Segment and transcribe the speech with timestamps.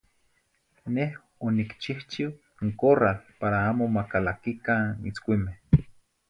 [0.93, 1.11] Neh
[1.45, 2.31] onicchihchih
[2.65, 5.57] n corrâl para amo macalaquicah itzcuimeh.